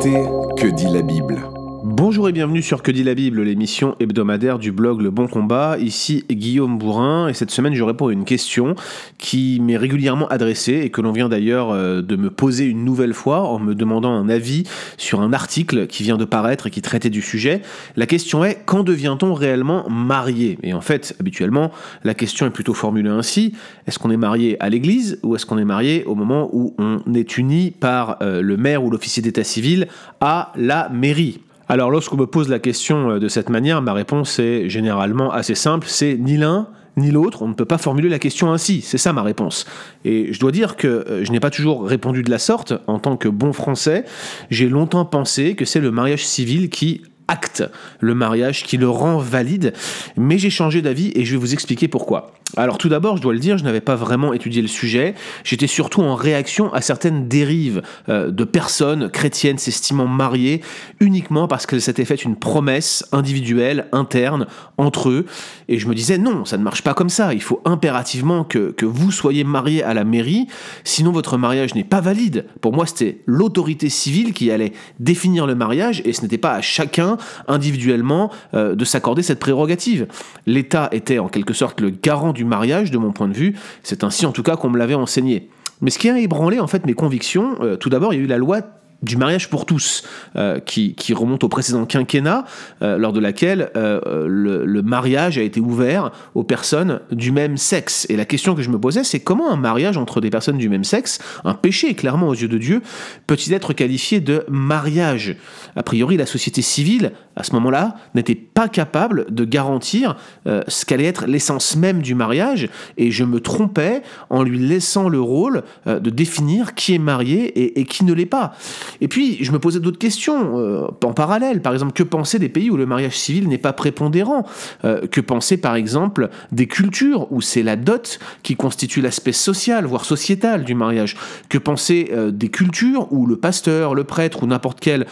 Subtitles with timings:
[0.00, 1.42] Que dit la Bible
[1.84, 5.76] Bonjour et bienvenue sur Que dit la Bible, l'émission hebdomadaire du blog Le Bon Combat.
[5.78, 8.74] Ici Guillaume Bourrin et cette semaine je réponds à une question
[9.18, 13.14] qui m'est régulièrement adressée et que l'on vient d'ailleurs euh, de me poser une nouvelle
[13.14, 14.64] fois en me demandant un avis
[14.96, 17.62] sur un article qui vient de paraître et qui traitait du sujet.
[17.96, 20.58] La question est quand devient-on réellement marié?
[20.64, 21.70] Et en fait, habituellement,
[22.02, 23.54] la question est plutôt formulée ainsi
[23.86, 27.00] est-ce qu'on est marié à l'église ou est-ce qu'on est marié au moment où on
[27.14, 29.86] est uni par euh, le maire ou l'officier d'état civil
[30.20, 31.40] à la mairie?
[31.68, 35.54] Alors lorsqu'on me pose la question euh, de cette manière, ma réponse est généralement assez
[35.54, 38.98] simple, c'est ni l'un ni l'autre, on ne peut pas formuler la question ainsi, c'est
[38.98, 39.66] ça ma réponse.
[40.04, 42.98] Et je dois dire que euh, je n'ai pas toujours répondu de la sorte, en
[42.98, 44.04] tant que bon français,
[44.50, 47.62] j'ai longtemps pensé que c'est le mariage civil qui acte
[48.00, 49.72] le mariage, qui le rend valide,
[50.16, 52.32] mais j'ai changé d'avis et je vais vous expliquer pourquoi.
[52.56, 55.14] Alors tout d'abord, je dois le dire, je n'avais pas vraiment étudié le sujet,
[55.44, 60.62] j'étais surtout en réaction à certaines dérives euh, de personnes chrétiennes s'estimant mariées
[60.98, 64.46] uniquement parce qu'elles s'étaient faites une promesse individuelle, interne,
[64.78, 65.26] entre eux,
[65.68, 68.70] et je me disais non, ça ne marche pas comme ça, il faut impérativement que,
[68.70, 70.46] que vous soyez mariés à la mairie,
[70.84, 72.46] sinon votre mariage n'est pas valide.
[72.62, 76.62] Pour moi, c'était l'autorité civile qui allait définir le mariage, et ce n'était pas à
[76.62, 80.06] chacun individuellement euh, de s'accorder cette prérogative.
[80.46, 83.56] L'État était en quelque sorte le garant du mariage, de mon point de vue.
[83.82, 85.48] C'est ainsi en tout cas qu'on me l'avait enseigné.
[85.80, 88.24] Mais ce qui a ébranlé en fait mes convictions, euh, tout d'abord, il y a
[88.24, 88.62] eu la loi
[89.02, 90.02] du mariage pour tous,
[90.36, 92.44] euh, qui, remonte au précédent quinquennat,
[92.82, 98.06] euh, lors de laquelle euh, le, mariage a été ouvert aux personnes du même sexe.
[98.08, 100.68] Et la question que je me posais, c'est comment un mariage entre des personnes du
[100.68, 102.82] même sexe, un péché clairement aux yeux de Dieu,
[103.26, 105.36] peut-il être qualifié de mariage?
[105.76, 111.04] A priori, la société civile, à ce moment-là, n'était pas capable de garantir ce qu'allait
[111.04, 116.10] être l'essence même du mariage, et je me trompais en lui laissant le rôle de
[116.10, 118.54] définir qui est marié et, et qui ne l'est pas.
[119.00, 121.62] Et puis, je me posais d'autres questions euh, en parallèle.
[121.62, 124.44] Par exemple, que penser des pays où le mariage civil n'est pas prépondérant?
[124.84, 129.84] Euh, Que penser, par exemple, des cultures où c'est la dot qui constitue l'aspect social,
[129.84, 131.16] voire sociétal du mariage?
[131.48, 135.06] Que penser euh, des cultures où le pasteur, le prêtre ou n'importe quel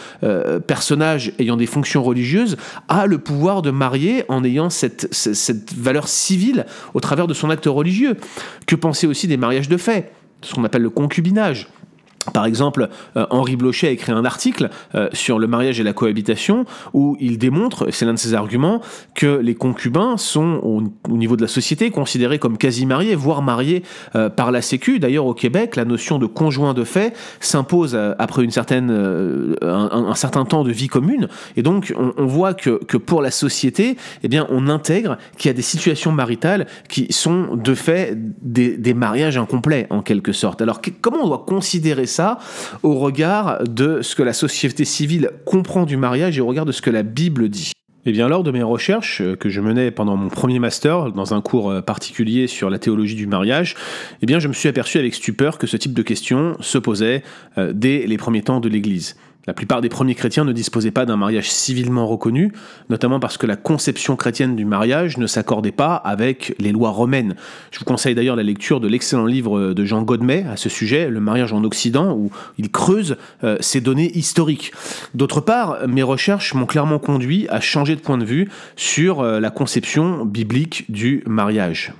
[0.67, 2.57] personnage ayant des fonctions religieuses
[2.87, 7.49] a le pouvoir de marier en ayant cette, cette valeur civile au travers de son
[7.49, 8.15] acte religieux?
[8.65, 10.11] Que penser aussi des mariages de fait
[10.41, 11.67] ce qu'on appelle le concubinage?
[12.33, 15.93] Par exemple, euh, Henri Blocher a écrit un article euh, sur le mariage et la
[15.93, 18.81] cohabitation où il démontre, c'est l'un de ses arguments,
[19.15, 23.83] que les concubins sont au, niveau de la société considérés comme quasi mariés, voire mariés
[24.15, 24.99] euh, par la Sécu.
[24.99, 28.91] D'ailleurs, au Québec, la notion de conjoint de fait s'impose après une certaine,
[29.61, 31.27] un, certain temps de vie commune.
[31.55, 35.51] Et donc, on, voit que, que, pour la société, eh bien, on intègre qu'il y
[35.51, 40.61] a des situations maritales qui sont de fait des, des mariages incomplets, en quelque sorte.
[40.61, 42.39] Alors, comment on doit considérer ça
[42.83, 46.71] au regard de ce que la société civile comprend du mariage et au regard de
[46.71, 47.71] ce que la Bible dit.
[48.09, 51.33] Eh bien, lors de mes recherches euh, que je menais pendant mon premier master, dans
[51.33, 53.75] un cours euh, particulier sur la théologie du mariage,
[54.21, 57.21] eh bien, je me suis aperçu avec stupeur que ce type de questions se posait
[57.57, 59.17] euh, dès les premiers temps de l'Église.
[59.47, 62.51] La plupart des premiers chrétiens ne disposaient pas d'un mariage civilement reconnu,
[62.89, 67.35] notamment parce que la conception chrétienne du mariage ne s'accordait pas avec les lois romaines.
[67.71, 71.09] Je vous conseille d'ailleurs la lecture de l'excellent livre de Jean Godmet à ce sujet,
[71.09, 73.15] Le mariage en Occident, où il creuse
[73.45, 74.73] euh, ces données historiques.
[75.13, 79.39] D'autre part, mes recherches m'ont clairement conduit à changer de point de vue sur euh,
[79.39, 81.93] la conception biblique du mariage.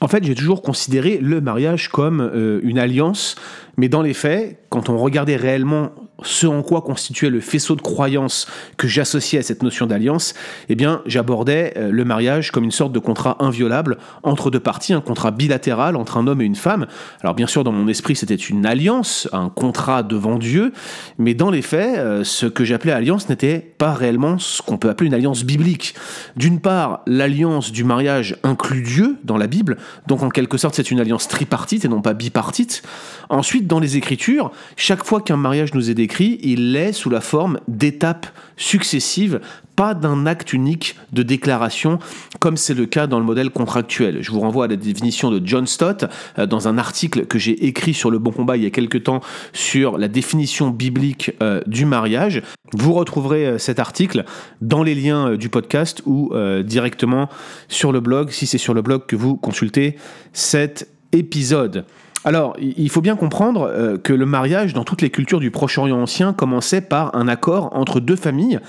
[0.00, 3.36] En fait, j'ai toujours considéré le mariage comme euh, une alliance,
[3.76, 5.92] mais dans les faits, quand on regardait réellement
[6.22, 8.46] ce en quoi constituait le faisceau de croyances
[8.76, 10.34] que j'associais à cette notion d'alliance,
[10.68, 14.92] eh bien, j'abordais euh, le mariage comme une sorte de contrat inviolable entre deux parties,
[14.92, 16.86] un contrat bilatéral entre un homme et une femme.
[17.20, 20.72] Alors, bien sûr, dans mon esprit, c'était une alliance, un contrat devant Dieu,
[21.18, 24.90] mais dans les faits, euh, ce que j'appelais alliance n'était pas réellement ce qu'on peut
[24.90, 25.94] appeler une alliance biblique.
[26.36, 29.76] D'une part, l'alliance du mariage inclut Dieu dans la Bible,
[30.08, 32.82] donc en quelque sorte, c'est une alliance tripartite et non pas bipartite.
[33.28, 36.07] Ensuite, dans les Écritures, chaque fois qu'un mariage nous est décrit,
[36.42, 38.26] il l'est sous la forme d'étapes
[38.56, 39.40] successives,
[39.76, 42.00] pas d'un acte unique de déclaration,
[42.40, 44.22] comme c'est le cas dans le modèle contractuel.
[44.22, 46.04] Je vous renvoie à la définition de John Stott
[46.38, 49.04] euh, dans un article que j'ai écrit sur le Bon Combat il y a quelques
[49.04, 49.20] temps
[49.52, 52.42] sur la définition biblique euh, du mariage.
[52.72, 54.24] Vous retrouverez euh, cet article
[54.60, 56.32] dans les liens du podcast ou
[56.64, 57.28] directement
[57.68, 59.96] sur le blog, si c'est sur le blog que vous consultez
[60.32, 61.84] cet épisode.
[62.28, 65.98] Alors, il faut bien comprendre euh, que le mariage dans toutes les cultures du Proche-Orient
[65.98, 68.60] ancien commençait par un accord entre deux familles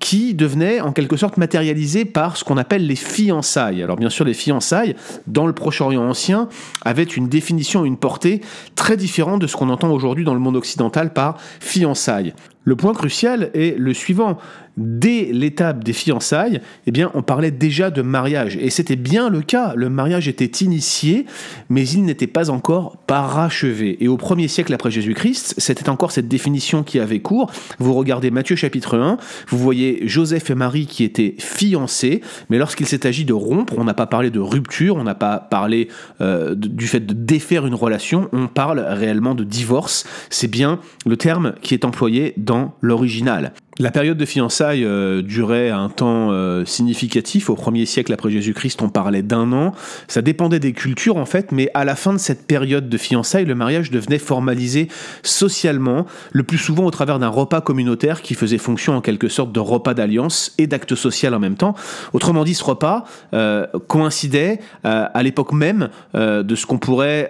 [0.00, 3.82] qui devenait en quelque sorte matérialisé par ce qu'on appelle les fiançailles.
[3.82, 4.96] Alors bien sûr, les fiançailles
[5.26, 6.50] dans le Proche-Orient ancien
[6.84, 8.42] avaient une définition, une portée
[8.74, 12.34] très différente de ce qu'on entend aujourd'hui dans le monde occidental par fiançailles.
[12.64, 14.36] Le point crucial est le suivant.
[14.76, 18.58] Dès l'étape des fiançailles, eh bien, on parlait déjà de mariage.
[18.60, 19.72] Et c'était bien le cas.
[19.74, 21.24] Le mariage était initié,
[21.70, 23.96] mais il n'était pas encore parachevé.
[24.00, 27.50] Et au premier siècle après Jésus-Christ, c'était encore cette définition qui avait cours.
[27.78, 29.16] Vous regardez Matthieu chapitre 1,
[29.48, 32.20] vous voyez Joseph et Marie qui étaient fiancés,
[32.50, 35.38] mais lorsqu'il s'est agi de rompre, on n'a pas parlé de rupture, on n'a pas
[35.38, 35.88] parlé
[36.20, 40.06] euh, du fait de défaire une relation, on parle réellement de divorce.
[40.28, 43.52] C'est bien le terme qui est employé dans l'original.
[43.78, 47.50] La période de fiançailles euh, durait un temps euh, significatif.
[47.50, 49.74] Au premier siècle après Jésus-Christ, on parlait d'un an.
[50.08, 53.44] Ça dépendait des cultures en fait, mais à la fin de cette période de fiançailles,
[53.44, 54.88] le mariage devenait formalisé
[55.22, 59.52] socialement, le plus souvent au travers d'un repas communautaire qui faisait fonction en quelque sorte
[59.52, 61.74] de repas d'alliance et d'acte social en même temps.
[62.14, 67.28] Autrement dit, ce repas euh, coïncidait à l'époque même de ce qu'on pourrait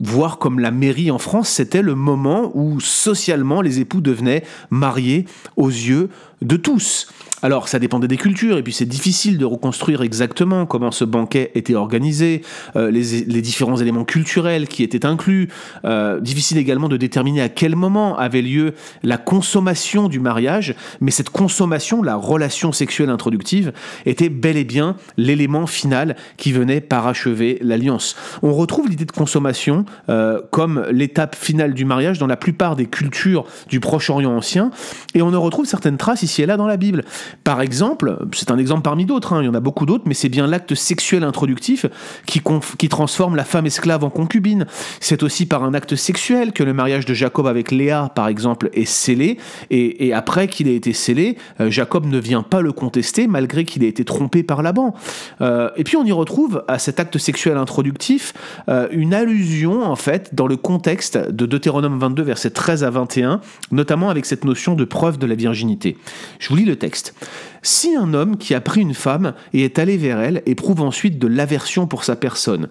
[0.00, 5.26] voir comme la mairie en France, c'était le moment où socialement les époux devenaient mariés
[5.56, 6.10] aux yeux
[6.42, 7.08] de tous.
[7.42, 11.52] Alors ça dépendait des cultures, et puis c'est difficile de reconstruire exactement comment ce banquet
[11.54, 12.42] était organisé,
[12.74, 15.48] euh, les, différents éléments culturels qui étaient inclus.
[15.84, 18.74] Euh, difficile également de déterminer à quel moment avait lieu
[19.04, 23.72] la consommation du mariage, mais cette consommation, la relation sexuelle introductive,
[24.04, 28.16] était bel et bien l'élément final qui venait parachever l'alliance.
[28.42, 32.86] On retrouve l'idée de consommation euh, comme l'étape finale du mariage dans la plupart des
[32.86, 34.72] cultures du Proche-Orient ancien,
[35.14, 37.04] et on en retrouve certaines traces ici et là dans la Bible.
[37.44, 40.14] Par exemple, c'est un exemple parmi d'autres, hein, il y en a beaucoup d'autres, mais
[40.14, 41.86] c'est bien l'acte sexuel introductif
[42.26, 42.42] qui,
[42.78, 44.66] qui transforme la femme esclave en concubine.
[45.00, 48.70] C'est aussi par un acte sexuel que le mariage de Jacob avec Léa, par exemple,
[48.72, 49.38] est scellé,
[49.70, 53.84] et, après qu'il ait été scellé, euh, Jacob ne vient pas le contester malgré qu'il
[53.84, 54.94] ait été trompé par Laban.
[55.40, 58.32] Euh, et puis on y retrouve à cet acte sexuel introductif
[58.68, 63.40] euh, une allusion, en fait, dans le contexte de Deutéronome 22, versets 13 à 21,
[63.70, 65.96] notamment avec cette notion de preuve de la virginité.
[66.38, 67.14] Je vous lis le texte.
[67.62, 71.18] Si un homme qui a pris une femme et est allé vers elle éprouve ensuite
[71.18, 72.68] de l'aversion pour sa personne,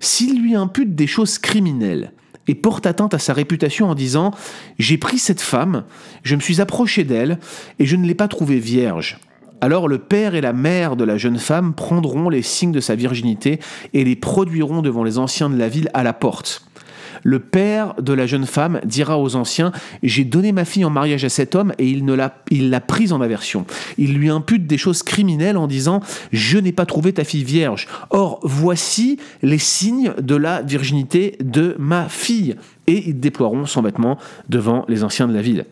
[0.00, 2.12] s'il lui impute des choses criminelles,
[2.50, 4.30] et porte atteinte à sa réputation en disant⁇
[4.78, 5.84] J'ai pris cette femme,
[6.22, 7.38] je me suis approché d'elle,
[7.78, 9.18] et je ne l'ai pas trouvée vierge⁇
[9.60, 12.94] alors le père et la mère de la jeune femme prendront les signes de sa
[12.94, 13.58] virginité
[13.92, 16.64] et les produiront devant les anciens de la ville à la porte.
[17.22, 19.72] Le père de la jeune femme dira aux anciens
[20.02, 23.66] J'ai donné ma fille en mariage à cet homme et il l'a prise en aversion.
[23.96, 26.00] Il lui impute des choses criminelles en disant
[26.32, 27.88] Je n'ai pas trouvé ta fille vierge.
[28.10, 32.56] Or, voici les signes de la virginité de ma fille.
[32.86, 34.18] Et ils déploieront son vêtement
[34.48, 35.64] devant les anciens de la ville.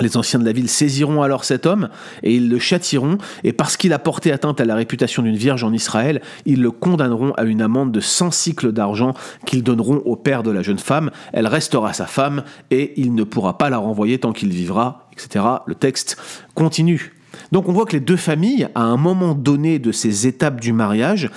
[0.00, 1.88] Les anciens de la ville saisiront alors cet homme
[2.22, 5.64] et ils le châtiront, et parce qu'il a porté atteinte à la réputation d'une vierge
[5.64, 10.16] en Israël, ils le condamneront à une amende de 100 cycles d'argent qu'ils donneront au
[10.16, 11.10] père de la jeune femme.
[11.32, 15.44] Elle restera sa femme et il ne pourra pas la renvoyer tant qu'il vivra, etc.
[15.66, 16.16] Le texte
[16.54, 17.12] continue.
[17.50, 20.72] Donc on voit que les deux familles, à un moment donné de ces étapes du
[20.72, 21.30] mariage,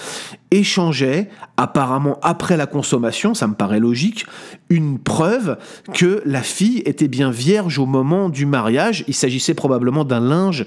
[0.56, 4.26] échangeaient, apparemment après la consommation, ça me paraît logique,
[4.70, 5.58] une preuve
[5.94, 9.04] que la fille était bien vierge au moment du mariage.
[9.08, 10.66] Il s'agissait probablement d'un linge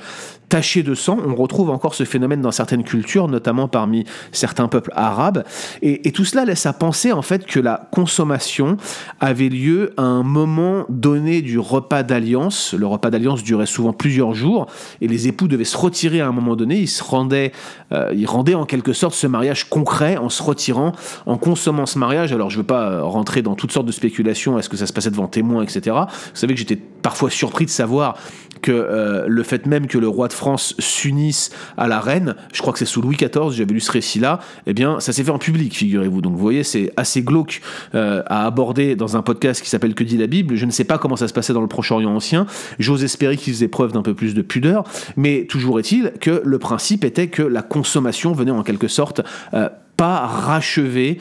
[0.48, 1.18] taché de sang.
[1.26, 5.44] On retrouve encore ce phénomène dans certaines cultures, notamment parmi certains peuples arabes.
[5.82, 8.76] Et, tout cela laisse à penser en fait que la consommation
[9.20, 12.74] avait lieu à un moment donné du repas d'alliance.
[12.74, 14.66] Le repas d'alliance durait souvent plusieurs jours
[15.00, 16.78] et les époux devaient se retirer à un moment donné.
[16.78, 17.52] Ils se rendaient,
[17.92, 20.92] euh, ils rendaient en quelque sorte ce mariage concret en se retirant,
[21.26, 22.32] en consommant ce mariage.
[22.32, 24.58] Alors je ne veux pas euh, rentrer dans toutes sortes de spéculations.
[24.58, 25.96] Est-ce que ça se passait devant témoins, etc.
[26.08, 28.16] Vous savez que j'étais parfois surpris de savoir
[28.60, 32.60] que euh, le fait même que le roi de France s'unisse à la reine, je
[32.60, 35.30] crois que c'est sous Louis XIV, j'avais lu ce récit-là, eh bien, ça s'est fait
[35.30, 36.20] en public, figurez-vous.
[36.20, 37.60] Donc, vous voyez, c'est assez glauque
[37.94, 40.56] euh, à aborder dans un podcast qui s'appelle Que dit la Bible.
[40.56, 42.46] Je ne sais pas comment ça se passait dans le Proche-Orient ancien.
[42.78, 44.84] J'ose espérer qu'ils faisaient preuve d'un peu plus de pudeur,
[45.16, 49.20] mais toujours est-il que le principe était que la consommation venait en quelque sorte
[49.54, 51.18] euh, pas rachever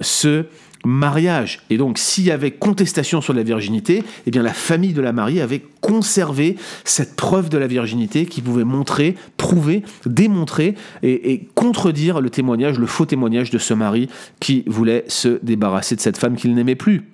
[0.00, 0.46] ce
[0.84, 1.60] mariage.
[1.70, 5.12] Et donc, s'il y avait contestation sur la virginité, eh bien, la famille de la
[5.12, 11.48] mariée avait conservé cette preuve de la virginité qui pouvait montrer, prouver, démontrer et, et
[11.54, 14.08] contredire le témoignage, le faux témoignage de ce mari
[14.40, 17.04] qui voulait se débarrasser de cette femme qu'il n'aimait plus.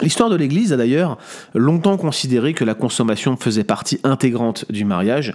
[0.00, 1.18] L'histoire de l'Église a d'ailleurs
[1.54, 5.32] longtemps considéré que la consommation faisait partie intégrante du mariage,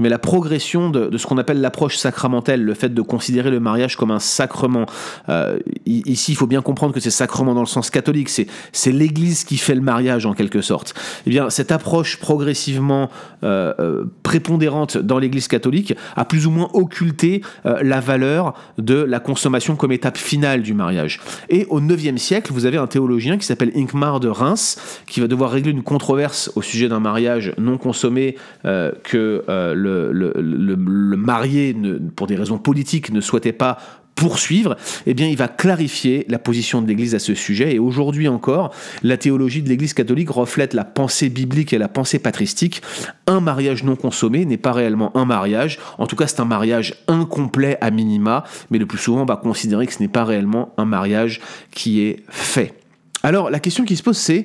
[0.00, 3.96] mais la progression de, ce qu'on appelle l'approche sacramentelle, le fait de considérer le mariage
[3.96, 4.86] comme un sacrement,
[5.28, 8.46] euh, ici il faut bien comprendre que c'est sacrement dans le sens catholique, c'est,
[8.90, 10.94] l'Église qui fait le mariage en quelque sorte.
[11.26, 13.08] Eh bien, cette approche progressivement
[13.44, 19.20] euh, euh, prépondérante dans l'Église catholique a plus ou moins occulté la valeur de la
[19.20, 21.20] consommation comme étape finale du mariage.
[21.50, 25.20] Et au IXe siècle, vous avez un théologien qui s'appelle Inc Alkmaar de Reims, qui
[25.20, 29.74] va devoir régler une controverse au sujet d'un mariage non consommé que euh,
[30.12, 31.76] le, marié,
[32.16, 33.78] pour des raisons politiques, ne souhaitait pas
[34.20, 37.74] poursuivre, eh bien, il va clarifier la position de l'Église à ce sujet.
[37.74, 42.18] Et aujourd'hui encore, la théologie de l'Église catholique reflète la pensée biblique et la pensée
[42.18, 42.82] patristique.
[43.26, 45.78] Un mariage non consommé n'est pas réellement un mariage.
[45.96, 49.36] En tout cas, c'est un mariage incomplet à minima, mais le plus souvent, on va
[49.36, 52.74] considérer que ce n'est pas réellement un mariage qui est fait.
[53.22, 54.44] Alors, la question qui se pose, c'est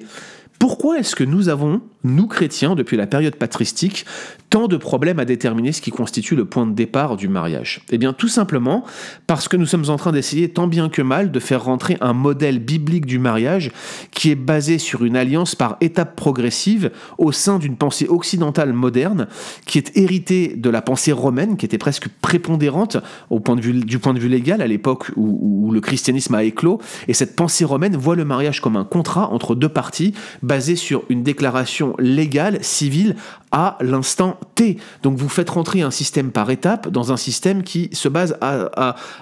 [0.59, 4.05] pourquoi est-ce que nous avons, nous chrétiens, depuis la période patristique,
[4.49, 7.81] tant de problèmes à déterminer ce qui constitue le point de départ du mariage.
[7.91, 8.85] Eh bien tout simplement
[9.27, 12.13] parce que nous sommes en train d'essayer tant bien que mal de faire rentrer un
[12.13, 13.71] modèle biblique du mariage
[14.11, 19.27] qui est basé sur une alliance par étapes progressives au sein d'une pensée occidentale moderne
[19.65, 22.97] qui est héritée de la pensée romaine qui était presque prépondérante
[23.29, 26.35] au point de vue, du point de vue légal à l'époque où, où le christianisme
[26.35, 26.79] a éclos.
[27.07, 31.03] Et cette pensée romaine voit le mariage comme un contrat entre deux parties basé sur
[31.09, 33.15] une déclaration légale, civile,
[33.55, 34.77] à l'instant T.
[35.01, 38.37] Donc vous faites rentrer un système par étape dans un système qui se base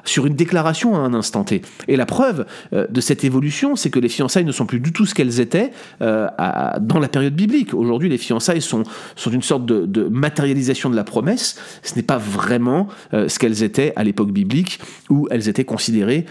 [0.06, 1.62] sur une déclaration à un instant T.
[1.88, 4.92] Et la preuve euh, de cette évolution, c'est que les fiançailles ne sont plus du
[4.92, 6.27] tout ce qu'elles étaient euh,
[6.82, 7.75] dans la période biblique.
[7.75, 8.84] Aujourd'hui, les fiançailles sont,
[9.15, 11.60] sont une sorte de, matérialisation de la promesse.
[11.84, 14.80] Ce n'est pas vraiment euh, ce qu'elles étaient à l'époque biblique,
[15.12, 16.25] où elles étaient considérées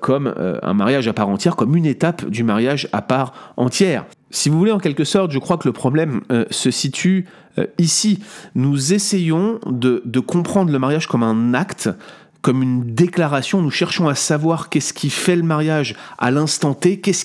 [0.00, 4.04] comme un mariage à part entière, comme une étape du mariage à part entière.
[4.30, 7.26] Si vous voulez, en quelque sorte, je crois que le problème euh, se situe
[7.58, 8.20] euh, ici.
[8.54, 11.88] Nous essayons de, comprendre le mariage comme un acte,
[12.42, 13.62] comme une déclaration.
[13.62, 17.24] Nous cherchons à savoir qu'est-ce qui fait le mariage à l'instant T, qu'est-ce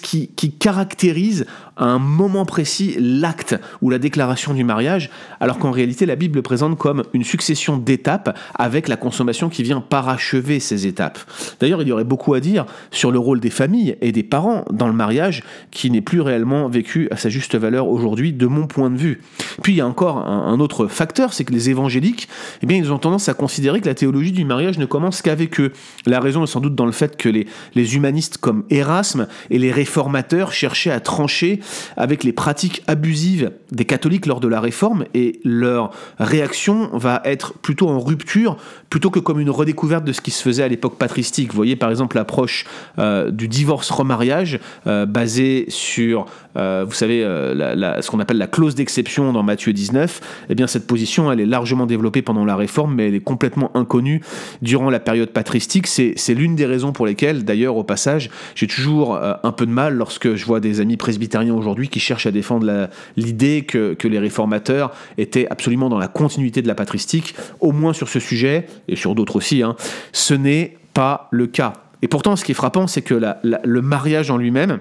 [0.00, 6.06] qui caractérise à un moment précis l'acte ou la déclaration du mariage, alors qu'en réalité
[6.06, 10.86] la Bible le présente comme une succession d'étapes avec la consommation qui vient parachever ces
[10.86, 11.18] étapes.
[11.60, 14.64] D'ailleurs, il y aurait beaucoup à dire sur le rôle des familles et des parents
[14.70, 18.66] dans le mariage qui n'est plus réellement vécu à sa juste valeur aujourd'hui de mon
[18.66, 19.20] point de vue.
[19.62, 22.28] Puis il y a encore un, autre facteur, c'est que les évangéliques,
[22.62, 25.60] eh bien, ils ont tendance à considérer que la théologie du mariage ne commence qu'avec
[25.60, 25.72] eux.
[26.06, 29.58] La raison est sans doute dans le fait que les, les humanistes comme Erasme et
[29.58, 31.60] les réformateurs cherchaient à trancher
[31.96, 37.54] avec les pratiques abusives des catholiques lors de la réforme et leur réaction va être
[37.54, 38.56] plutôt en rupture
[38.90, 41.50] plutôt que comme une redécouverte de ce qui se faisait à l'époque patristique.
[41.50, 42.64] Vous voyez par exemple l'approche
[42.98, 49.32] euh, du divorce-remariage euh, basée sur, euh, vous savez, ce qu'on appelle la clause d'exception
[49.32, 50.46] dans Matthieu 19.
[50.48, 53.70] Eh bien cette position, elle est largement développée pendant la réforme, mais elle est complètement
[53.74, 54.22] inconnue
[54.62, 55.86] durant la période patristique.
[55.86, 59.94] C'est l'une des raisons pour lesquelles, d'ailleurs, au passage, j'ai toujours un peu de mal
[59.94, 64.18] lorsque je vois des amis presbytériens aujourd'hui qui cherchent à défendre l'idée que, que les
[64.18, 68.96] réformateurs étaient absolument dans la continuité de la patristique, au moins sur ce sujet, et
[68.96, 69.76] sur d'autres aussi, hein,
[70.12, 71.72] ce n'est pas le cas.
[72.02, 74.80] Et pourtant, ce qui est frappant, c'est que le mariage en lui-même,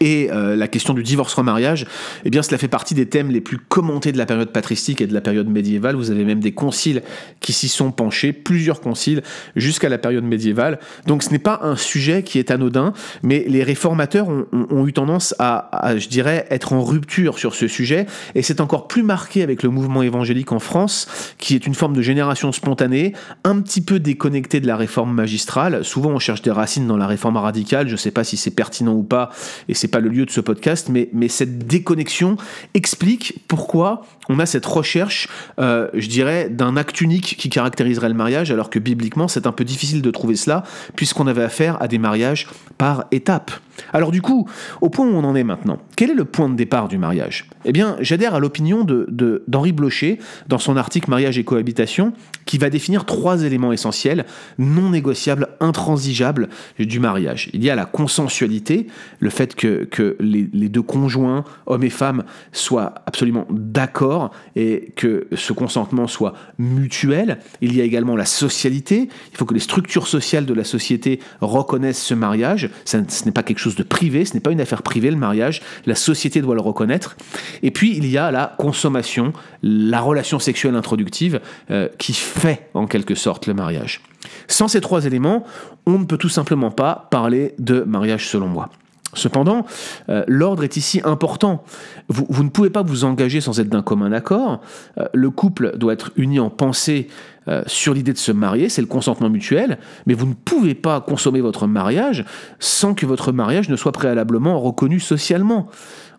[0.00, 1.86] et euh, la question du divorce-remariage,
[2.24, 5.06] eh bien, cela fait partie des thèmes les plus commentés de la période patristique et
[5.06, 5.96] de la période médiévale.
[5.96, 7.02] Vous avez même des conciles
[7.40, 9.22] qui s'y sont penchés, plusieurs conciles,
[9.56, 10.78] jusqu'à la période médiévale.
[11.06, 12.92] Donc ce n'est pas un sujet qui est anodin,
[13.22, 18.06] mais les réformateurs ont, eu tendance à, je dirais, être en rupture sur ce sujet.
[18.34, 21.94] Et c'est encore plus marqué avec le mouvement évangélique en France, qui est une forme
[21.94, 23.14] de génération spontanée,
[23.44, 25.84] un petit peu déconnectée de la réforme magistrale.
[25.84, 27.88] Souvent, on cherche des racines dans la réforme radicale.
[27.88, 29.30] Je ne sais pas si c'est pertinent ou pas.
[29.78, 32.36] C'est pas le lieu de ce podcast, mais, mais cette déconnexion
[32.74, 38.14] explique pourquoi on a cette recherche, euh, je dirais, d'un acte unique qui caractériserait le
[38.14, 40.64] mariage, alors que bibliquement, c'est un peu difficile de trouver cela,
[40.96, 43.52] puisqu'on avait affaire à des mariages par étapes.
[43.92, 44.48] Alors du coup,
[44.80, 47.48] au point où on en est maintenant, quel est le point de départ du mariage?
[47.64, 50.18] Eh bien, j'adhère à l'opinion d'Henri de, Blocher
[50.48, 52.12] dans son article Mariage et cohabitation,
[52.44, 54.24] qui va définir trois éléments essentiels,
[54.58, 57.50] non négociables, intransigeables du mariage.
[57.52, 58.86] Il y a la consensualité,
[59.20, 65.26] le fait que, que les, deux conjoints, hommes et femmes, soient absolument d'accord et que
[65.34, 67.38] ce consentement soit mutuel.
[67.60, 71.20] Il y a également la socialité, il faut que les structures sociales de la société
[71.40, 74.82] reconnaissent ce mariage, ce n'est pas quelque chose de privé, ce n'est pas une affaire
[74.82, 77.16] privée le mariage, la société doit le reconnaître.
[77.62, 79.32] Et puis il y a la consommation,
[79.62, 84.00] la relation sexuelle introductive euh, qui fait en quelque sorte le mariage.
[84.46, 85.44] Sans ces trois éléments,
[85.86, 88.70] on ne peut tout simplement pas parler de mariage selon moi.
[89.14, 89.64] Cependant,
[90.10, 91.64] euh, l'ordre est ici important.
[92.08, 94.60] Vous, ne pouvez pas vous engager sans être d'un commun accord.
[94.98, 97.08] Euh, le couple doit être uni en pensée
[97.48, 101.00] euh, sur l'idée de se marier, c'est le consentement mutuel, mais vous ne pouvez pas
[101.00, 102.26] consommer votre mariage
[102.58, 105.68] sans que votre mariage ne soit préalablement reconnu socialement.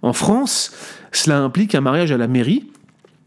[0.01, 0.71] En France,
[1.11, 2.71] cela implique un mariage à la mairie,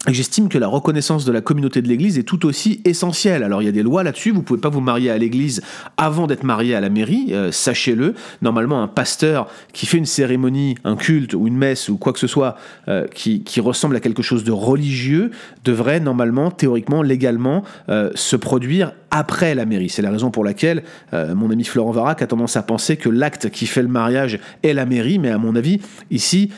[0.08, 3.44] J'estime que la reconnaissance de la communauté de l'Église est tout aussi essentielle.
[3.44, 5.62] Alors il y a des lois là-dessus, vous pouvez pas vous marier à l'Église
[5.96, 8.14] avant d'être marié à la mairie, euh, sachez-le.
[8.40, 12.18] Normalement, un pasteur qui fait une cérémonie, un culte ou une messe ou quoi que
[12.18, 12.56] ce soit
[12.88, 15.30] euh, qui, ressemble à quelque chose de religieux
[15.64, 19.88] devrait normalement, théoriquement, légalement, euh, se produire après la mairie.
[19.88, 23.50] C'est la raison pour laquelle mon ami Florent Varac a tendance à penser que l'acte
[23.50, 26.50] qui fait le mariage est la mairie, mais à mon avis, ici,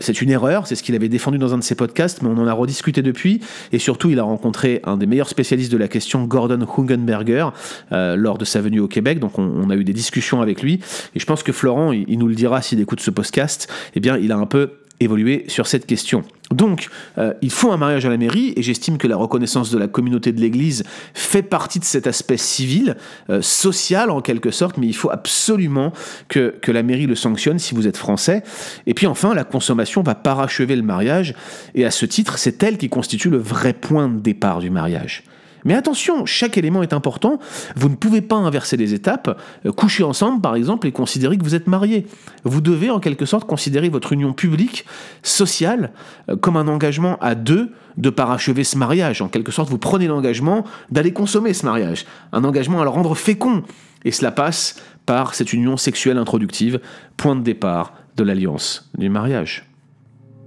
[0.00, 2.36] c'est une erreur, c'est ce qu'il avait défendu dans un de ses podcasts, mais on
[2.36, 3.40] en a rediscuté depuis,
[3.72, 7.48] et surtout il a rencontré un des meilleurs spécialistes de la question, Gordon Hungenberger,
[7.92, 10.80] euh, lors de sa venue au Québec, donc on, a eu des discussions avec lui,
[11.14, 14.16] et je pense que Florent, il, nous le dira s'il écoute ce podcast, eh bien
[14.16, 16.24] il a un peu évolué sur cette question.
[16.50, 19.78] Donc, euh, il faut un mariage à la mairie, et j'estime que la reconnaissance de
[19.78, 20.84] la communauté de l'Église
[21.14, 22.96] fait partie de cet aspect civil,
[23.30, 25.92] euh, social en quelque sorte, mais il faut absolument
[26.28, 28.42] que, que, la mairie le sanctionne si vous êtes français.
[28.86, 31.34] Et puis enfin, la consommation va parachever le mariage,
[31.74, 35.24] et à ce titre, c'est elle qui constitue le vrai point de départ du mariage.
[35.64, 37.38] Mais attention, chaque élément est important.
[37.76, 39.40] Vous ne pouvez pas inverser les étapes.
[39.64, 42.06] Euh, coucher ensemble, par exemple, et considérer que vous êtes marié.
[42.44, 44.84] Vous devez, en quelque sorte, considérer votre union publique,
[45.22, 45.92] sociale,
[46.28, 49.22] euh, comme un engagement à deux de parachever ce mariage.
[49.22, 52.06] En quelque sorte, vous prenez l'engagement d'aller consommer ce mariage.
[52.32, 53.62] Un engagement à le rendre fécond.
[54.04, 56.80] Et cela passe par cette union sexuelle introductive,
[57.16, 59.68] point de départ de l'alliance du mariage.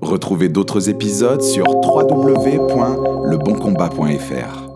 [0.02, 4.67] Retrouvez d'autres épisodes sur www.leboncombat.fr.